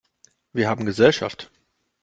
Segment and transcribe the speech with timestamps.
[0.51, 1.51] Wir haben Gesellschaft!